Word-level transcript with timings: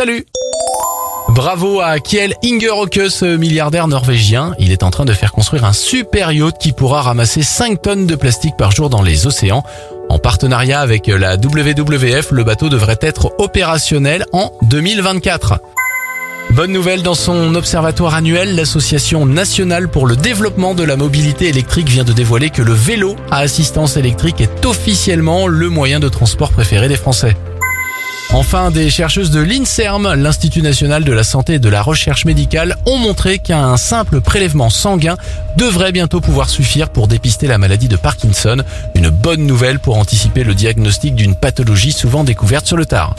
Salut 0.00 0.24
Bravo 1.28 1.82
à 1.82 1.98
Kjell 1.98 2.32
Inge 2.42 2.70
Rokke, 2.70 3.02
milliardaire 3.38 3.86
norvégien. 3.86 4.54
Il 4.58 4.72
est 4.72 4.82
en 4.82 4.90
train 4.90 5.04
de 5.04 5.12
faire 5.12 5.30
construire 5.30 5.66
un 5.66 5.74
super 5.74 6.32
yacht 6.32 6.56
qui 6.58 6.72
pourra 6.72 7.02
ramasser 7.02 7.42
5 7.42 7.82
tonnes 7.82 8.06
de 8.06 8.16
plastique 8.16 8.56
par 8.56 8.70
jour 8.70 8.88
dans 8.88 9.02
les 9.02 9.26
océans. 9.26 9.62
En 10.08 10.18
partenariat 10.18 10.80
avec 10.80 11.08
la 11.08 11.36
WWF, 11.36 12.30
le 12.30 12.44
bateau 12.44 12.70
devrait 12.70 12.96
être 13.02 13.34
opérationnel 13.36 14.24
en 14.32 14.52
2024. 14.62 15.60
Bonne 16.52 16.72
nouvelle, 16.72 17.02
dans 17.02 17.14
son 17.14 17.54
observatoire 17.54 18.14
annuel, 18.14 18.56
l'Association 18.56 19.26
nationale 19.26 19.88
pour 19.88 20.06
le 20.06 20.16
développement 20.16 20.74
de 20.74 20.82
la 20.82 20.96
mobilité 20.96 21.48
électrique 21.48 21.90
vient 21.90 22.04
de 22.04 22.14
dévoiler 22.14 22.48
que 22.48 22.62
le 22.62 22.72
vélo 22.72 23.16
à 23.30 23.40
assistance 23.40 23.98
électrique 23.98 24.40
est 24.40 24.64
officiellement 24.64 25.46
le 25.46 25.68
moyen 25.68 26.00
de 26.00 26.08
transport 26.08 26.52
préféré 26.52 26.88
des 26.88 26.96
Français. 26.96 27.36
Enfin, 28.32 28.70
des 28.70 28.90
chercheuses 28.90 29.32
de 29.32 29.40
l'INSERM, 29.40 30.14
l'Institut 30.14 30.62
national 30.62 31.02
de 31.02 31.12
la 31.12 31.24
santé 31.24 31.54
et 31.54 31.58
de 31.58 31.68
la 31.68 31.82
recherche 31.82 32.24
médicale, 32.24 32.76
ont 32.86 32.96
montré 32.96 33.40
qu'un 33.40 33.76
simple 33.76 34.20
prélèvement 34.20 34.70
sanguin 34.70 35.16
devrait 35.56 35.90
bientôt 35.90 36.20
pouvoir 36.20 36.48
suffire 36.48 36.90
pour 36.90 37.08
dépister 37.08 37.48
la 37.48 37.58
maladie 37.58 37.88
de 37.88 37.96
Parkinson. 37.96 38.62
Une 38.94 39.10
bonne 39.10 39.46
nouvelle 39.46 39.80
pour 39.80 39.98
anticiper 39.98 40.44
le 40.44 40.54
diagnostic 40.54 41.16
d'une 41.16 41.34
pathologie 41.34 41.90
souvent 41.90 42.22
découverte 42.22 42.66
sur 42.66 42.76
le 42.76 42.86
tard. 42.86 43.16